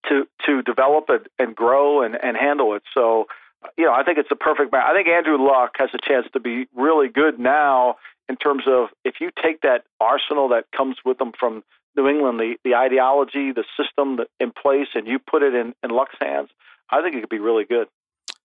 [0.09, 2.83] to to develop it and grow and and handle it.
[2.93, 3.27] So.
[3.75, 4.85] You know, I think it's a perfect match.
[4.87, 7.95] I think Andrew Luck has a chance to be really good now
[8.29, 11.63] in terms of if you take that arsenal that comes with them from
[11.97, 15.89] New England, the, the ideology, the system in place, and you put it in, in
[15.89, 16.49] Luck's hands,
[16.89, 17.87] I think it could be really good.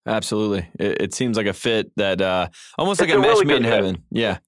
[0.05, 0.69] Absolutely.
[0.79, 3.45] It, it seems like a fit that uh, almost it's like a, a match really
[3.45, 4.03] made in heaven.
[4.11, 4.39] Yeah.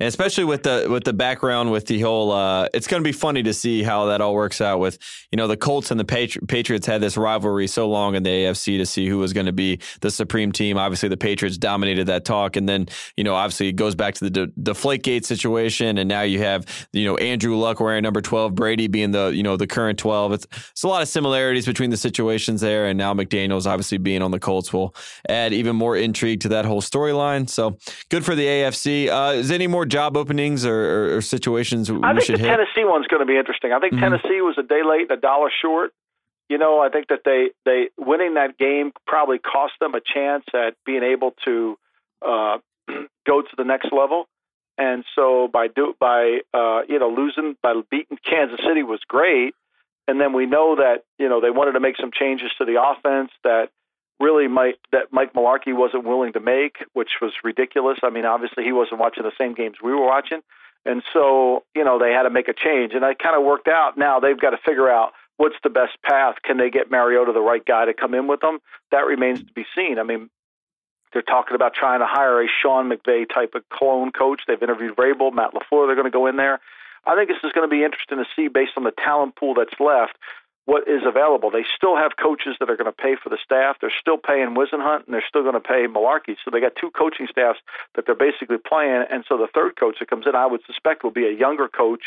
[0.00, 2.30] And especially with the with the background with the whole.
[2.30, 4.78] Uh, it's going to be funny to see how that all works out.
[4.78, 4.98] With
[5.32, 8.30] you know the Colts and the Patri- Patriots had this rivalry so long in the
[8.30, 10.78] AFC to see who was going to be the supreme team.
[10.78, 14.24] Obviously, the Patriots dominated that talk, and then you know obviously it goes back to
[14.24, 18.54] the De- Deflategate situation, and now you have you know Andrew Luck wearing number twelve,
[18.54, 20.32] Brady being the you know the current twelve.
[20.32, 24.22] It's it's a lot of similarities between the situations there, and now McDaniel's obviously being
[24.22, 24.94] on the Colts will
[25.28, 27.48] add even more intrigue to that whole storyline.
[27.48, 27.78] So
[28.10, 29.08] good for the AFC.
[29.08, 32.46] Uh, is any more job openings or, or, or situations I think the hit?
[32.46, 33.72] Tennessee one's going to be interesting.
[33.72, 34.00] I think Mhm.
[34.00, 35.92] Tennessee was a day late, and a dollar short.
[36.48, 40.44] You know, I think that they they winning that game probably cost them a chance
[40.54, 41.78] at being able to
[42.24, 42.58] uh,
[43.26, 44.26] go to the next level.
[44.78, 49.54] And so by do by uh, you know losing by beating Kansas City was great.
[50.06, 52.80] And then we know that you know they wanted to make some changes to the
[52.82, 53.70] offense that
[54.20, 57.98] really might that Mike Mularkey wasn't willing to make, which was ridiculous.
[58.02, 60.40] I mean, obviously he wasn't watching the same games we were watching.
[60.84, 63.68] And so, you know, they had to make a change, and it kind of worked
[63.68, 63.98] out.
[63.98, 66.36] Now they've got to figure out what's the best path.
[66.42, 68.58] Can they get Mariota the right guy to come in with them?
[68.90, 69.98] That remains to be seen.
[69.98, 70.30] I mean,
[71.12, 74.42] they're talking about trying to hire a Sean McVay type of clone coach.
[74.46, 75.86] They've interviewed Vrabel, Matt LaFleur.
[75.86, 76.60] They're going to go in there.
[77.06, 79.54] I think this is going to be interesting to see based on the talent pool
[79.54, 80.16] that's left
[80.68, 81.50] what is available.
[81.50, 83.76] They still have coaches that are going to pay for the staff.
[83.80, 86.36] They're still paying Whisenhunt, and they're still going to pay Mularkey.
[86.44, 87.58] So they got two coaching staffs
[87.94, 89.04] that they're basically playing.
[89.10, 91.68] And so the third coach that comes in, I would suspect, will be a younger
[91.68, 92.02] coach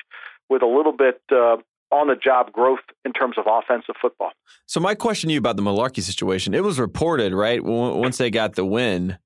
[0.48, 1.58] with a little bit uh,
[1.90, 4.30] on the job growth in terms of offensive football.
[4.68, 8.30] So my question to you about the Mularkey situation, it was reported, right, once they
[8.30, 9.18] got the win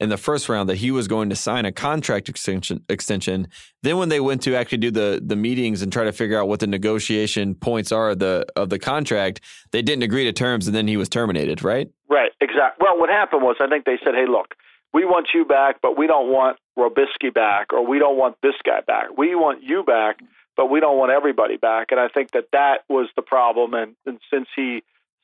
[0.00, 3.48] in the first round that he was going to sign a contract extension extension.
[3.82, 6.48] Then when they went to actually do the the meetings and try to figure out
[6.48, 9.40] what the negotiation points are of the of the contract,
[9.72, 11.90] they didn't agree to terms and then he was terminated, right?
[12.08, 12.84] Right, exactly.
[12.84, 14.54] Well, what happened was I think they said, "Hey, look,
[14.92, 18.54] we want you back, but we don't want Robiskie back, or we don't want this
[18.64, 19.16] guy back.
[19.16, 20.20] We want you back,
[20.56, 23.74] but we don't want everybody back." And I think that that was the problem.
[23.74, 24.82] And, and since he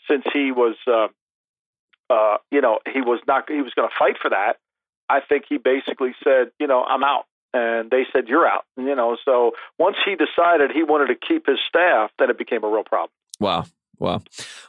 [0.09, 1.09] since he was, uh,
[2.11, 4.57] uh, you know, he was not he was going to fight for that.
[5.09, 7.25] I think he basically said, you know, I'm out.
[7.53, 8.65] And they said, you're out.
[8.77, 12.65] You know, so once he decided he wanted to keep his staff, then it became
[12.65, 13.11] a real problem.
[13.39, 13.65] Wow.
[13.99, 14.23] Wow.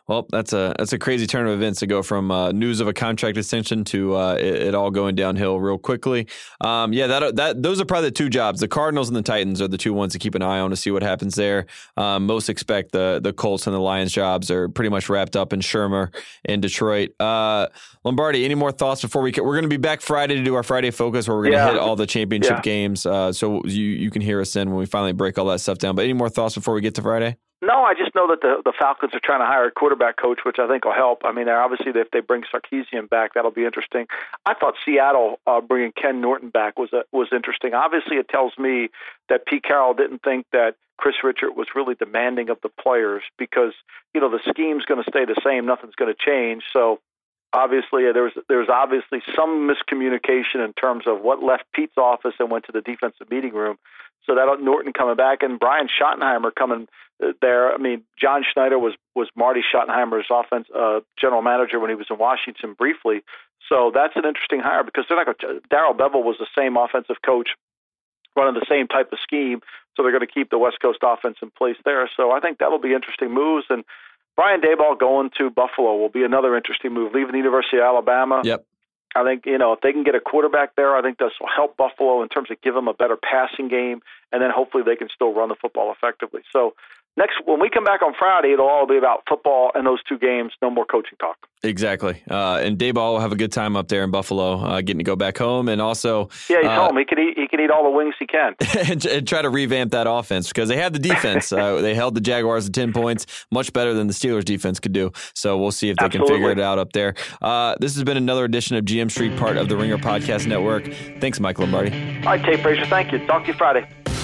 [0.07, 2.88] Well, that's a that's a crazy turn of events to go from uh, news of
[2.88, 6.27] a contract extension to uh, it, it all going downhill real quickly.
[6.61, 8.59] Um, yeah, that that those are probably the two jobs.
[8.59, 10.75] The Cardinals and the Titans are the two ones to keep an eye on to
[10.75, 11.65] see what happens there.
[11.97, 15.53] Um, most expect the the Colts and the Lions jobs are pretty much wrapped up
[15.53, 16.13] in Shurmur
[16.45, 17.19] in Detroit.
[17.19, 17.67] Uh,
[18.03, 19.31] Lombardi, any more thoughts before we?
[19.31, 21.57] We're going to be back Friday to do our Friday focus, where we're going to
[21.57, 21.71] Yeah.
[21.71, 22.61] hit all the championship Yeah.
[22.61, 23.05] games.
[23.07, 25.79] Uh, so you you can hear us in when we finally break all that stuff
[25.79, 25.95] down.
[25.95, 27.38] But any more thoughts before we get to Friday?
[27.65, 30.41] No, I just know that the the Falcons are trying to hire a quarterback coach,
[30.45, 31.21] which I think will help.
[31.25, 34.06] I mean, they're obviously if they bring Sarkisian back, that'll be interesting.
[34.45, 37.73] I thought Seattle uh, bringing Ken Norton back was a, was interesting.
[37.73, 38.89] Obviously, it tells me
[39.30, 43.73] that Pete Carroll didn't think that Kris Richard was really demanding of the players because
[44.13, 46.62] you know the scheme's going to stay the same, nothing's going to change.
[46.71, 46.99] So
[47.51, 52.36] obviously, uh, there was there's obviously some miscommunication in terms of what left Pete's office
[52.38, 53.78] and went to the defensive meeting room.
[54.25, 56.88] So that Norton coming back and Brian Schottenheimer coming uh,
[57.41, 57.73] there.
[57.73, 62.08] I mean, John Schneider was was Marty Schottenheimer's offense uh, general manager when he was
[62.10, 63.23] in Washington briefly.
[63.69, 65.62] So that's an interesting hire because they're not going.
[65.69, 67.49] Darrell Bevell was the same offensive coach,
[68.36, 69.62] running the same type of scheme.
[69.95, 72.10] So they're going to keep the West Coast offense in place there.
[72.17, 73.65] So I think that'll be interesting moves.
[73.69, 73.86] And
[74.36, 77.13] Brian Daboll going to Buffalo will be another interesting move.
[77.13, 78.41] Leaving the University of Alabama.
[78.43, 78.65] Yep.
[79.15, 81.47] I think you know if they can get a quarterback there, I think this will
[81.47, 84.01] help Buffalo in terms of give them a better passing game,
[84.32, 86.41] and then hopefully they can still run the football effectively.
[86.51, 86.75] So
[87.17, 90.17] next, when we come back on Friday, it'll all be about football and those two
[90.17, 90.54] games.
[90.62, 91.38] No more coaching talk.
[91.63, 92.21] Exactly.
[92.30, 95.04] Uh, and Daboll will have a good time up there in Buffalo, uh, getting to
[95.04, 96.97] go back home and also Yeah, he's uh, home.
[96.97, 97.38] He can eat.
[97.38, 98.54] He can eat all the wings he can.
[98.89, 101.51] and, and try to revamp that offense because they had the defense.
[101.51, 104.93] uh, they held the Jaguars to 10 points, much better than the Steelers defense could
[104.93, 105.12] do.
[105.34, 107.15] So we'll see if they can figure it out up there.
[107.41, 110.91] Uh, this has been another edition of GM Street, part of the Ringer Podcast Network.
[111.19, 111.91] Thanks, Mike Lombardi.
[112.19, 112.86] All right, Tate Frazier.
[112.86, 113.25] Thank you.
[113.25, 114.14] Talk to you Friday.